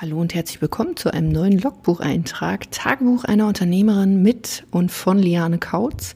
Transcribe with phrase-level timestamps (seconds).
[0.00, 5.58] Hallo und herzlich willkommen zu einem neuen Logbucheintrag, Tagebuch einer Unternehmerin mit und von Liane
[5.58, 6.14] Kautz.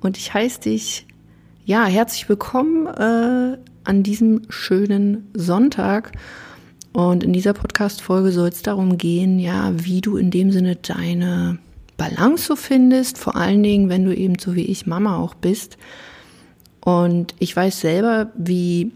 [0.00, 1.06] Und ich heiße dich,
[1.64, 6.10] ja, herzlich willkommen äh, an diesem schönen Sonntag.
[6.92, 11.58] Und in dieser Podcast-Folge soll es darum gehen, ja, wie du in dem Sinne deine
[11.96, 15.78] Balance so findest, vor allen Dingen, wenn du eben so wie ich Mama auch bist.
[16.80, 18.90] Und ich weiß selber, wie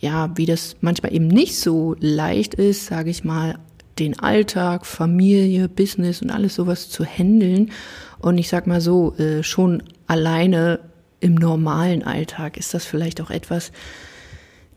[0.00, 3.58] ja, wie das manchmal eben nicht so leicht ist, sage ich mal,
[3.98, 7.70] den Alltag, Familie, Business und alles sowas zu handeln.
[8.18, 10.80] Und ich sag mal so, äh, schon alleine
[11.20, 13.72] im normalen Alltag ist das vielleicht auch etwas,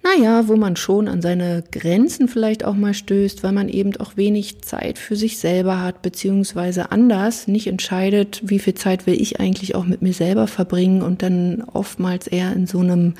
[0.04, 4.18] naja, wo man schon an seine Grenzen vielleicht auch mal stößt, weil man eben auch
[4.18, 9.40] wenig Zeit für sich selber hat, beziehungsweise anders nicht entscheidet, wie viel Zeit will ich
[9.40, 13.14] eigentlich auch mit mir selber verbringen und dann oftmals eher in so einem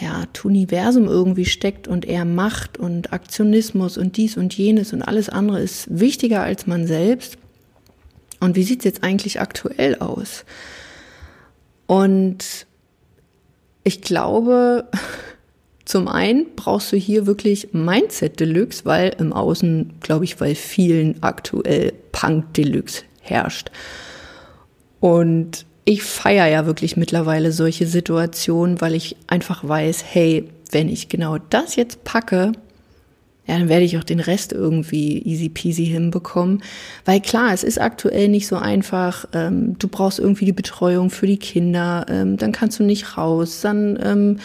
[0.00, 5.28] ja, Universum irgendwie steckt und er Macht und Aktionismus und dies und jenes und alles
[5.28, 7.36] andere ist wichtiger als man selbst.
[8.40, 10.44] Und wie sieht's jetzt eigentlich aktuell aus?
[11.86, 12.66] Und
[13.84, 14.88] ich glaube,
[15.84, 21.22] zum einen brauchst du hier wirklich Mindset Deluxe, weil im Außen, glaube ich, weil vielen
[21.22, 23.70] aktuell Punk Deluxe herrscht.
[25.00, 31.08] Und ich feiere ja wirklich mittlerweile solche Situationen, weil ich einfach weiß, hey, wenn ich
[31.08, 32.52] genau das jetzt packe,
[33.46, 36.62] ja, dann werde ich auch den Rest irgendwie easy peasy hinbekommen.
[37.04, 39.24] Weil klar, es ist aktuell nicht so einfach.
[39.32, 43.60] Ähm, du brauchst irgendwie die Betreuung für die Kinder, ähm, dann kannst du nicht raus,
[43.60, 44.38] dann ähm,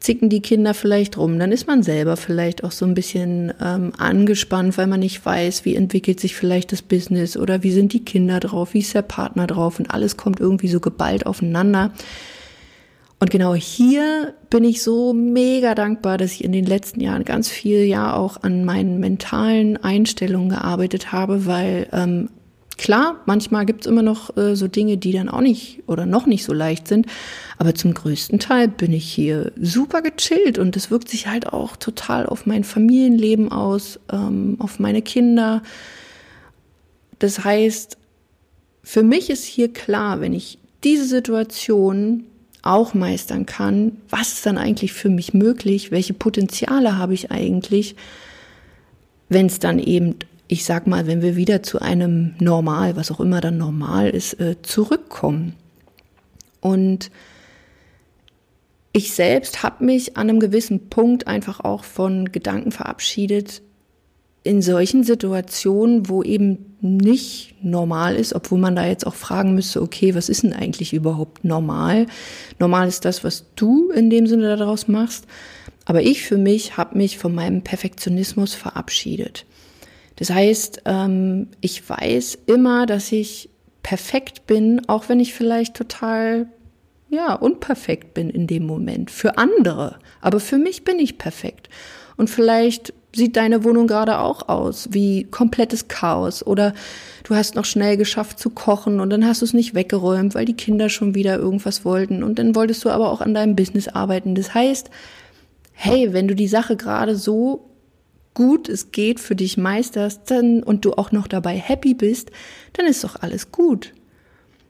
[0.00, 1.38] zicken die Kinder vielleicht rum.
[1.38, 5.64] Dann ist man selber vielleicht auch so ein bisschen ähm, angespannt, weil man nicht weiß,
[5.64, 9.02] wie entwickelt sich vielleicht das Business oder wie sind die Kinder drauf, wie ist der
[9.02, 11.92] Partner drauf und alles kommt irgendwie so geballt aufeinander.
[13.20, 17.48] Und genau hier bin ich so mega dankbar, dass ich in den letzten Jahren ganz
[17.48, 22.28] viel ja auch an meinen mentalen Einstellungen gearbeitet habe, weil ähm,
[22.78, 26.44] Klar, manchmal gibt's immer noch äh, so Dinge, die dann auch nicht oder noch nicht
[26.44, 27.06] so leicht sind.
[27.58, 31.76] Aber zum größten Teil bin ich hier super gechillt und das wirkt sich halt auch
[31.76, 35.62] total auf mein Familienleben aus, ähm, auf meine Kinder.
[37.18, 37.98] Das heißt,
[38.84, 42.24] für mich ist hier klar, wenn ich diese Situation
[42.62, 47.96] auch meistern kann, was ist dann eigentlich für mich möglich, welche Potenziale habe ich eigentlich,
[49.28, 50.14] wenn es dann eben
[50.48, 54.40] ich sag mal, wenn wir wieder zu einem Normal, was auch immer dann normal ist,
[54.40, 55.54] äh, zurückkommen.
[56.60, 57.10] Und
[58.92, 63.62] ich selbst habe mich an einem gewissen Punkt einfach auch von Gedanken verabschiedet,
[64.42, 69.82] in solchen Situationen, wo eben nicht normal ist, obwohl man da jetzt auch fragen müsste,
[69.82, 72.06] okay, was ist denn eigentlich überhaupt normal?
[72.58, 75.26] Normal ist das, was du in dem Sinne daraus machst.
[75.84, 79.44] Aber ich für mich habe mich von meinem Perfektionismus verabschiedet.
[80.18, 83.50] Das heißt, ähm, ich weiß immer, dass ich
[83.84, 86.48] perfekt bin, auch wenn ich vielleicht total
[87.08, 89.10] ja, unperfekt bin in dem Moment.
[89.10, 89.98] Für andere.
[90.20, 91.68] Aber für mich bin ich perfekt.
[92.16, 96.74] Und vielleicht sieht deine Wohnung gerade auch aus wie komplettes Chaos oder
[97.24, 100.44] du hast noch schnell geschafft zu kochen und dann hast du es nicht weggeräumt, weil
[100.44, 103.88] die Kinder schon wieder irgendwas wollten und dann wolltest du aber auch an deinem Business
[103.88, 104.34] arbeiten.
[104.34, 104.90] Das heißt,
[105.72, 107.70] hey, wenn du die Sache gerade so
[108.38, 112.30] gut es geht für dich meisterst dann, und du auch noch dabei happy bist,
[112.74, 113.92] dann ist doch alles gut.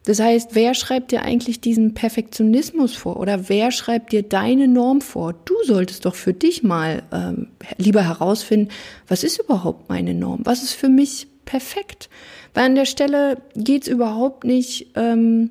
[0.07, 5.03] Das heißt, wer schreibt dir eigentlich diesen Perfektionismus vor oder wer schreibt dir deine Norm
[5.03, 5.35] vor?
[5.45, 8.71] Du solltest doch für dich mal ähm, lieber herausfinden,
[9.07, 10.41] was ist überhaupt meine Norm?
[10.45, 12.09] Was ist für mich perfekt?
[12.55, 15.51] Weil an der Stelle geht es überhaupt nicht ähm,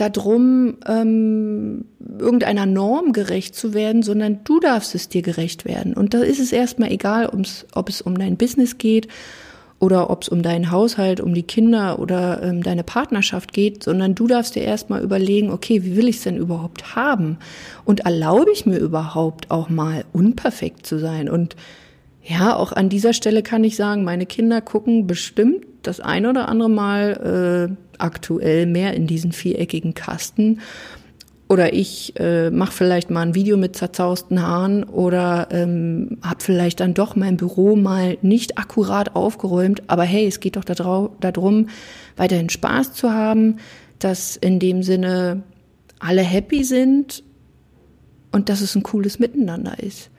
[0.00, 1.84] darum, ähm,
[2.18, 5.94] irgendeiner Norm gerecht zu werden, sondern du darfst es dir gerecht werden.
[5.94, 7.30] Und da ist es erstmal egal,
[7.74, 9.08] ob es um dein Business geht
[9.78, 14.14] oder ob es um deinen Haushalt, um die Kinder oder ähm, deine Partnerschaft geht, sondern
[14.14, 17.38] du darfst dir erstmal überlegen, okay, wie will ich es denn überhaupt haben?
[17.84, 21.28] Und erlaube ich mir überhaupt auch mal unperfekt zu sein?
[21.28, 21.56] Und
[22.22, 26.48] ja, auch an dieser Stelle kann ich sagen, meine Kinder gucken bestimmt das ein oder
[26.48, 30.60] andere Mal äh, aktuell mehr in diesen viereckigen Kasten.
[31.48, 36.78] Oder ich äh, mache vielleicht mal ein Video mit zerzausten Haaren oder ähm, habe vielleicht
[36.78, 39.82] dann doch mein Büro mal nicht akkurat aufgeräumt.
[39.88, 41.68] Aber hey, es geht doch darum,
[42.16, 43.56] weiterhin Spaß zu haben,
[43.98, 45.42] dass in dem Sinne
[45.98, 47.24] alle happy sind
[48.30, 50.10] und dass es ein cooles Miteinander ist.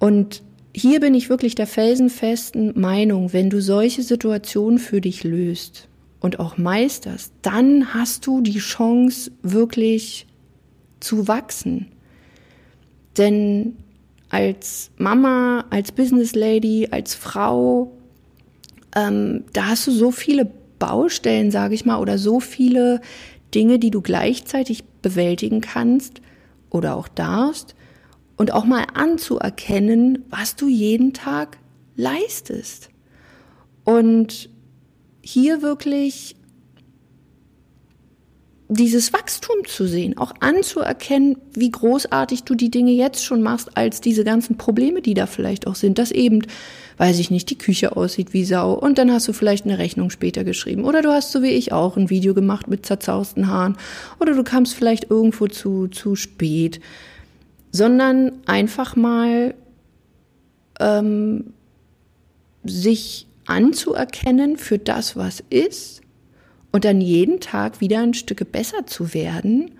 [0.00, 0.42] Und
[0.74, 5.88] hier bin ich wirklich der felsenfesten Meinung, wenn du solche Situationen für dich löst
[6.20, 10.26] und auch meisterst, dann hast du die Chance wirklich
[11.00, 11.88] zu wachsen.
[13.18, 13.76] Denn
[14.30, 17.92] als Mama, als Business Lady, als Frau,
[18.96, 23.02] ähm, da hast du so viele Baustellen, sage ich mal, oder so viele
[23.54, 26.22] Dinge, die du gleichzeitig bewältigen kannst
[26.70, 27.74] oder auch darfst
[28.36, 31.58] und auch mal anzuerkennen, was du jeden Tag
[31.96, 32.90] leistest.
[33.84, 34.48] Und
[35.22, 36.36] hier wirklich
[38.74, 44.00] dieses Wachstum zu sehen, auch anzuerkennen, wie großartig du die Dinge jetzt schon machst, als
[44.00, 46.42] diese ganzen Probleme, die da vielleicht auch sind, dass eben,
[46.96, 50.10] weiß ich nicht, die Küche aussieht wie Sau und dann hast du vielleicht eine Rechnung
[50.10, 53.76] später geschrieben oder du hast so wie ich auch ein Video gemacht mit zerzausten Haaren
[54.20, 56.80] oder du kamst vielleicht irgendwo zu, zu spät,
[57.72, 59.54] sondern einfach mal
[60.78, 61.54] ähm,
[62.64, 66.02] sich anzuerkennen für das, was ist
[66.70, 69.72] und dann jeden Tag wieder ein Stück besser zu werden.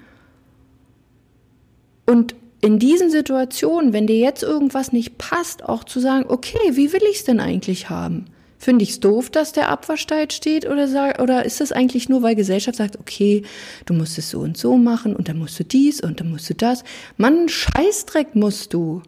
[2.07, 6.93] Und in diesen Situationen, wenn dir jetzt irgendwas nicht passt, auch zu sagen, okay, wie
[6.93, 8.27] will ich es denn eigentlich haben?
[8.63, 10.87] Finde ich es doof, dass der Abwaschsteig steht oder,
[11.21, 13.43] oder ist das eigentlich nur, weil Gesellschaft sagt, okay,
[13.87, 16.49] du musst es so und so machen und dann musst du dies und dann musst
[16.49, 16.85] du das.
[17.17, 19.03] Mann, Scheißdreck musst du.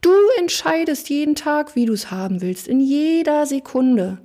[0.00, 4.16] Du entscheidest jeden Tag, wie du es haben willst, in jeder Sekunde.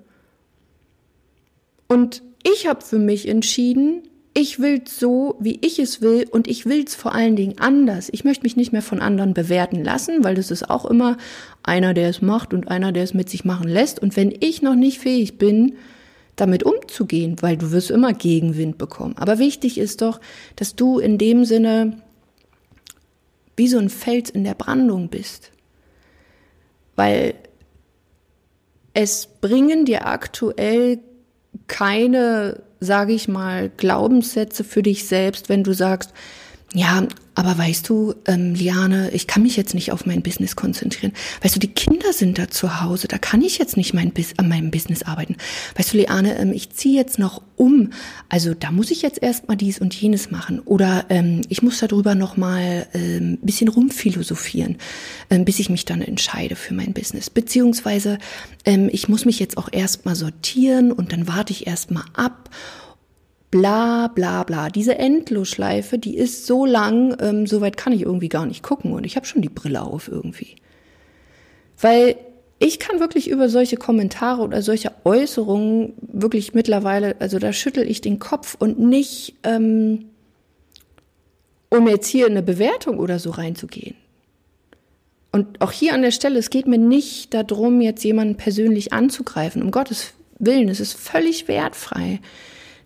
[1.89, 4.03] Und ich habe für mich entschieden,
[4.33, 8.09] ich will so, wie ich es will und ich will es vor allen Dingen anders.
[8.11, 11.17] Ich möchte mich nicht mehr von anderen bewerten lassen, weil das ist auch immer
[11.63, 13.99] einer, der es macht und einer, der es mit sich machen lässt.
[13.99, 15.73] Und wenn ich noch nicht fähig bin,
[16.35, 19.17] damit umzugehen, weil du wirst immer Gegenwind bekommen.
[19.17, 20.21] Aber wichtig ist doch,
[20.55, 22.01] dass du in dem Sinne
[23.57, 25.51] wie so ein Fels in der Brandung bist.
[26.95, 27.33] Weil
[28.93, 30.99] es bringen dir aktuell
[31.69, 36.11] keine, sage ich mal, Glaubenssätze für dich selbst, wenn du sagst,
[36.73, 41.13] ja, aber weißt du, ähm, Liane, ich kann mich jetzt nicht auf mein Business konzentrieren.
[41.41, 44.37] Weißt du, die Kinder sind da zu Hause, da kann ich jetzt nicht mein Bis
[44.37, 45.37] an meinem Business arbeiten.
[45.75, 47.91] Weißt du, Liane, ähm, ich ziehe jetzt noch um,
[48.27, 50.59] also da muss ich jetzt erstmal dies und jenes machen.
[50.59, 54.77] Oder ähm, ich muss darüber noch mal ähm, bisschen rumphilosophieren,
[55.29, 57.29] ähm, bis ich mich dann entscheide für mein Business.
[57.29, 58.17] Beziehungsweise
[58.65, 62.49] ähm, ich muss mich jetzt auch erstmal sortieren und dann warte ich erstmal ab
[63.51, 64.69] bla bla bla.
[64.69, 68.93] Diese Endlosschleife, die ist so lang, ähm, so weit kann ich irgendwie gar nicht gucken
[68.93, 70.55] und ich habe schon die Brille auf irgendwie.
[71.79, 72.15] Weil
[72.59, 78.01] ich kann wirklich über solche Kommentare oder solche Äußerungen wirklich mittlerweile, also da schüttel ich
[78.01, 80.05] den Kopf und nicht, ähm,
[81.69, 83.95] um jetzt hier in eine Bewertung oder so reinzugehen.
[85.31, 89.61] Und auch hier an der Stelle, es geht mir nicht darum, jetzt jemanden persönlich anzugreifen.
[89.61, 92.19] Um Gottes Willen, es ist völlig wertfrei.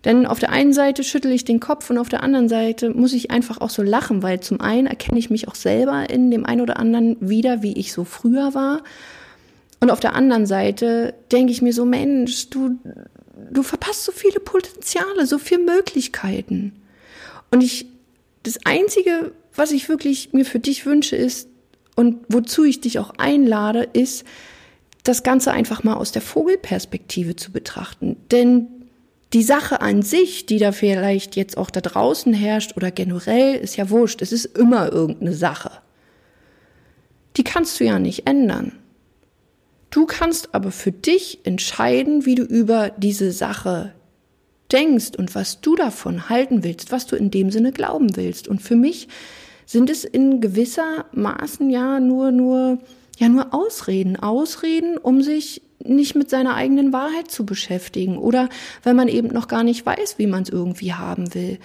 [0.04, 3.12] Denn auf der einen Seite schüttel ich den Kopf und auf der anderen Seite muss
[3.14, 6.44] ich einfach auch so lachen, weil zum einen erkenne ich mich auch selber in dem
[6.44, 8.82] einen oder anderen wieder, wie ich so früher war.
[9.80, 12.78] Und auf der anderen Seite denke ich mir so, Mensch, du,
[13.50, 16.72] du verpasst so viele Potenziale, so viele Möglichkeiten.
[17.50, 17.86] Und ich,
[18.42, 21.48] das einzige, was ich wirklich mir für dich wünsche, ist,
[21.96, 24.24] und wozu ich dich auch einlade, ist,
[25.04, 28.16] das Ganze einfach mal aus der Vogelperspektive zu betrachten.
[28.30, 28.66] Denn
[29.34, 33.76] die Sache an sich, die da vielleicht jetzt auch da draußen herrscht oder generell, ist
[33.76, 34.22] ja wurscht.
[34.22, 35.72] Es ist immer irgendeine Sache.
[37.36, 38.78] Die kannst du ja nicht ändern.
[39.90, 43.92] Du kannst aber für dich entscheiden, wie du über diese Sache
[44.70, 48.46] denkst und was du davon halten willst, was du in dem Sinne glauben willst.
[48.46, 49.08] Und für mich
[49.66, 52.78] sind es in gewisser Maßen ja nur, nur,
[53.18, 54.16] ja nur Ausreden.
[54.16, 58.48] Ausreden, um sich nicht mit seiner eigenen Wahrheit zu beschäftigen oder
[58.82, 61.58] wenn man eben noch gar nicht weiß, wie man es irgendwie haben will.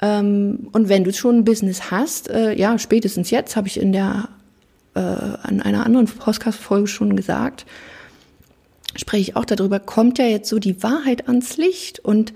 [0.00, 3.92] Ähm, und wenn du schon ein Business hast, äh, ja, spätestens jetzt habe ich in
[3.92, 4.28] der
[4.94, 7.64] äh, an einer anderen Podcast-Folge schon gesagt,
[8.96, 12.34] spreche ich auch darüber, kommt ja jetzt so die Wahrheit ans Licht und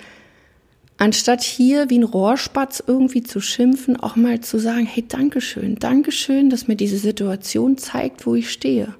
[0.96, 6.48] anstatt hier wie ein Rohrspatz irgendwie zu schimpfen, auch mal zu sagen, hey, Dankeschön, Dankeschön,
[6.48, 8.94] dass mir diese Situation zeigt, wo ich stehe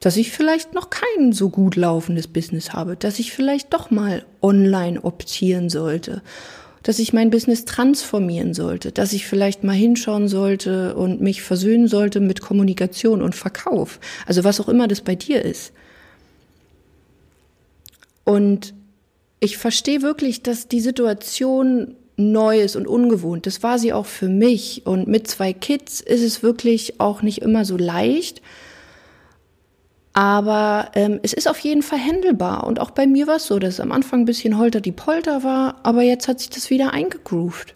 [0.00, 4.24] dass ich vielleicht noch kein so gut laufendes Business habe, dass ich vielleicht doch mal
[4.42, 6.22] online optieren sollte,
[6.82, 11.86] dass ich mein Business transformieren sollte, dass ich vielleicht mal hinschauen sollte und mich versöhnen
[11.86, 15.72] sollte mit Kommunikation und Verkauf, also was auch immer das bei dir ist.
[18.24, 18.74] Und
[19.40, 23.46] ich verstehe wirklich, dass die Situation neu ist und ungewohnt.
[23.46, 24.86] Das war sie auch für mich.
[24.86, 28.42] Und mit zwei Kids ist es wirklich auch nicht immer so leicht.
[30.12, 32.66] Aber ähm, es ist auf jeden Fall händelbar.
[32.66, 34.92] Und auch bei mir war es so, dass es am Anfang ein bisschen holter die
[34.92, 37.74] Polter war, aber jetzt hat sich das wieder eingegroovt.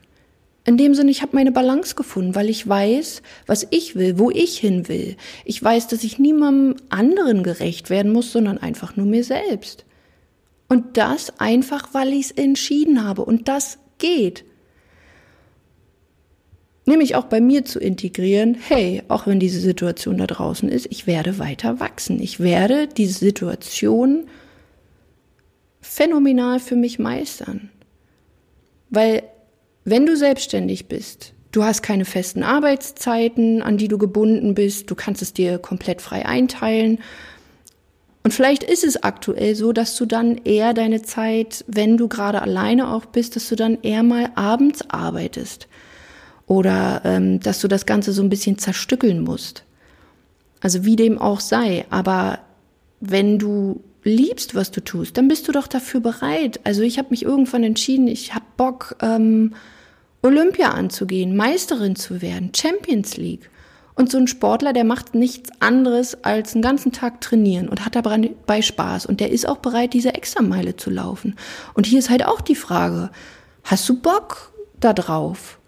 [0.66, 4.30] In dem Sinne, ich habe meine Balance gefunden, weil ich weiß, was ich will, wo
[4.30, 5.16] ich hin will.
[5.44, 9.84] Ich weiß, dass ich niemandem anderen gerecht werden muss, sondern einfach nur mir selbst.
[10.68, 13.24] Und das einfach, weil ich es entschieden habe.
[13.24, 14.44] Und das geht.
[16.86, 21.06] Nämlich auch bei mir zu integrieren, hey, auch wenn diese Situation da draußen ist, ich
[21.06, 22.20] werde weiter wachsen.
[22.20, 24.26] Ich werde diese Situation
[25.80, 27.70] phänomenal für mich meistern.
[28.90, 29.22] Weil
[29.84, 34.94] wenn du selbstständig bist, du hast keine festen Arbeitszeiten, an die du gebunden bist, du
[34.94, 36.98] kannst es dir komplett frei einteilen.
[38.24, 42.42] Und vielleicht ist es aktuell so, dass du dann eher deine Zeit, wenn du gerade
[42.42, 45.66] alleine auch bist, dass du dann eher mal abends arbeitest
[46.46, 49.64] oder ähm, dass du das Ganze so ein bisschen zerstückeln musst.
[50.60, 52.38] Also wie dem auch sei, aber
[53.00, 56.60] wenn du liebst, was du tust, dann bist du doch dafür bereit.
[56.64, 59.54] Also ich habe mich irgendwann entschieden, ich habe Bock, ähm,
[60.22, 63.50] Olympia anzugehen, Meisterin zu werden, Champions League.
[63.96, 67.94] Und so ein Sportler, der macht nichts anderes als einen ganzen Tag trainieren und hat
[67.94, 69.06] dabei Spaß.
[69.06, 71.36] Und der ist auch bereit, diese Extrameile zu laufen.
[71.74, 73.10] Und hier ist halt auch die Frage,
[73.62, 75.60] hast du Bock da drauf?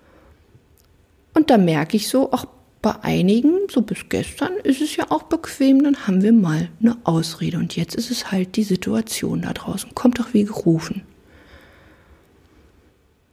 [1.37, 2.47] Und da merke ich so, auch
[2.81, 6.97] bei einigen, so bis gestern, ist es ja auch bequem, dann haben wir mal eine
[7.05, 7.59] Ausrede.
[7.59, 9.95] Und jetzt ist es halt die Situation da draußen.
[9.95, 11.03] Kommt doch wie gerufen.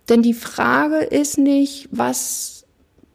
[0.10, 2.66] Denn die Frage ist nicht, was,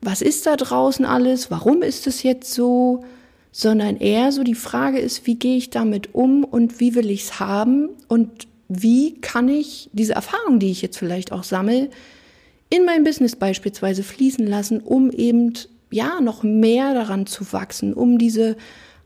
[0.01, 3.05] was ist da draußen alles, warum ist es jetzt so,
[3.53, 7.25] sondern eher so die Frage ist, wie gehe ich damit um und wie will ich
[7.25, 11.91] es haben und wie kann ich diese Erfahrung, die ich jetzt vielleicht auch sammle,
[12.71, 15.55] in mein Business beispielsweise fließen lassen, um eben
[15.91, 18.57] ja noch mehr daran zu wachsen, um diese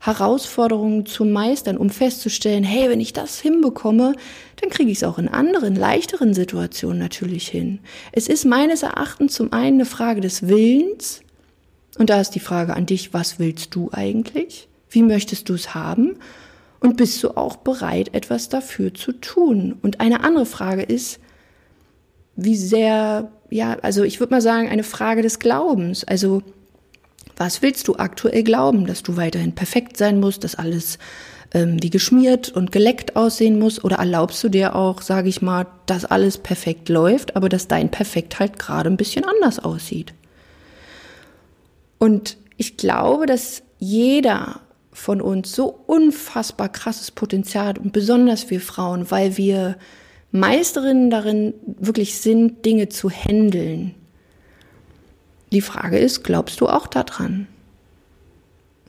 [0.00, 4.14] Herausforderungen zu meistern, um festzustellen, hey, wenn ich das hinbekomme,
[4.60, 7.78] dann kriege ich es auch in anderen, leichteren Situationen natürlich hin.
[8.10, 11.22] Es ist meines Erachtens zum einen eine Frage des Willens,
[11.98, 14.68] und da ist die Frage an dich, was willst du eigentlich?
[14.90, 16.16] Wie möchtest du es haben?
[16.80, 19.78] Und bist du auch bereit, etwas dafür zu tun?
[19.82, 21.20] Und eine andere Frage ist,
[22.34, 26.04] wie sehr, ja, also ich würde mal sagen, eine Frage des Glaubens.
[26.04, 26.42] Also
[27.36, 30.98] was willst du aktuell glauben, dass du weiterhin perfekt sein musst, dass alles
[31.52, 33.82] ähm, wie geschmiert und geleckt aussehen muss?
[33.84, 37.90] Oder erlaubst du dir auch, sage ich mal, dass alles perfekt läuft, aber dass dein
[37.90, 40.14] Perfekt halt gerade ein bisschen anders aussieht?
[41.98, 44.60] Und ich glaube, dass jeder
[44.92, 49.76] von uns so unfassbar krasses Potenzial hat und besonders wir Frauen, weil wir
[50.32, 53.94] Meisterinnen darin wirklich sind, Dinge zu handeln,
[55.52, 57.46] die Frage ist, glaubst du auch daran?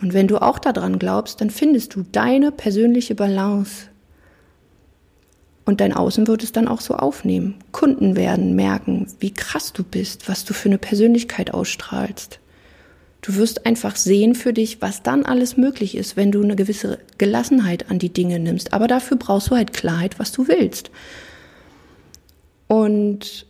[0.01, 3.87] Und wenn du auch daran glaubst, dann findest du deine persönliche Balance.
[5.65, 7.55] Und dein Außen wird es dann auch so aufnehmen.
[7.73, 12.39] Kunden werden merken, wie krass du bist, was du für eine Persönlichkeit ausstrahlst.
[13.21, 16.99] Du wirst einfach sehen für dich, was dann alles möglich ist, wenn du eine gewisse
[17.17, 18.73] Gelassenheit an die Dinge nimmst.
[18.73, 20.91] Aber dafür brauchst du halt Klarheit, was du willst.
[22.73, 23.45] Und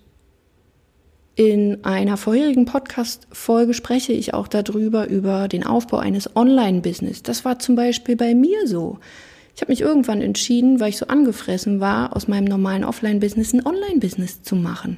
[1.35, 7.23] in einer vorherigen Podcast-Folge spreche ich auch darüber, über den Aufbau eines Online-Business.
[7.23, 8.99] Das war zum Beispiel bei mir so.
[9.55, 13.65] Ich habe mich irgendwann entschieden, weil ich so angefressen war, aus meinem normalen Offline-Business ein
[13.65, 14.97] Online-Business zu machen.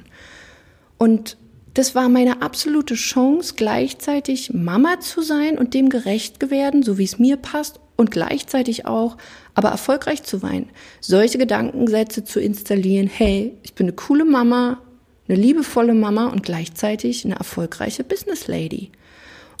[0.98, 1.36] Und
[1.74, 7.04] das war meine absolute Chance, gleichzeitig Mama zu sein und dem gerecht werden, so wie
[7.04, 9.16] es mir passt, und gleichzeitig auch,
[9.54, 10.68] aber erfolgreich zu sein.
[11.00, 14.80] Solche Gedankensätze zu installieren, hey, ich bin eine coole Mama,
[15.28, 18.90] eine liebevolle Mama und gleichzeitig eine erfolgreiche Business Lady.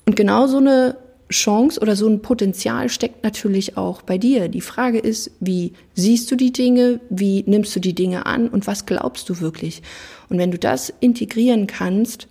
[0.04, 0.96] Und genau so eine
[1.30, 4.48] Chance oder so ein Potenzial steckt natürlich auch bei dir.
[4.48, 8.66] Die Frage ist, wie siehst du die Dinge, wie nimmst du die Dinge an und
[8.68, 9.82] was glaubst du wirklich?
[10.28, 12.28] Und wenn du das integrieren kannst,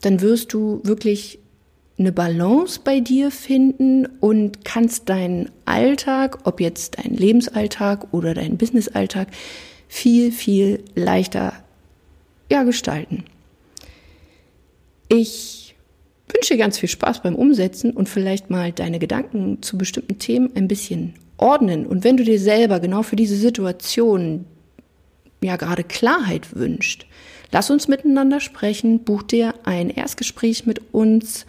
[0.00, 1.38] dann wirst du wirklich
[1.98, 8.56] eine Balance bei dir finden und kannst deinen Alltag, ob jetzt dein Lebensalltag oder dein
[8.56, 9.28] Businessalltag,
[9.88, 11.54] viel, viel leichter
[12.50, 13.24] ja, gestalten.
[15.08, 15.74] Ich
[16.32, 20.50] wünsche dir ganz viel Spaß beim Umsetzen und vielleicht mal deine Gedanken zu bestimmten Themen
[20.54, 21.86] ein bisschen ordnen.
[21.86, 24.44] Und wenn du dir selber genau für diese Situation
[25.42, 27.06] ja gerade Klarheit wünscht,
[27.50, 31.46] lass uns miteinander sprechen, buch dir ein Erstgespräch mit uns.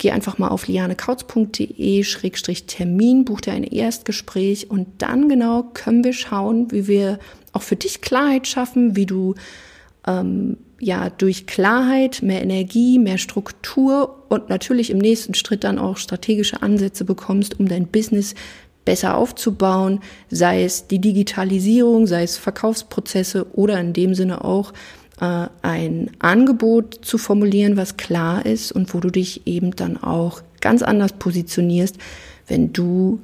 [0.00, 6.72] Geh einfach mal auf lianekautz.de-termin, buch dir ein Erstgespräch und dann genau können wir schauen,
[6.72, 7.18] wie wir
[7.52, 9.34] auch für dich Klarheit schaffen, wie du
[10.06, 15.98] ähm, ja durch Klarheit, mehr Energie, mehr Struktur und natürlich im nächsten Schritt dann auch
[15.98, 18.34] strategische Ansätze bekommst, um dein Business
[18.86, 24.72] besser aufzubauen, sei es die Digitalisierung, sei es Verkaufsprozesse oder in dem Sinne auch
[25.20, 30.42] äh, ein Angebot zu formulieren, was klar ist und wo du dich eben dann auch
[30.60, 31.96] ganz anders positionierst,
[32.46, 33.20] wenn du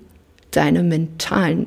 [0.51, 1.67] deine mentalen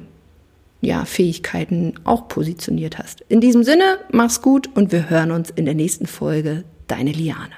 [0.82, 3.22] ja, Fähigkeiten auch positioniert hast.
[3.28, 6.64] In diesem Sinne, mach's gut und wir hören uns in der nächsten Folge.
[6.88, 7.54] Deine Liane.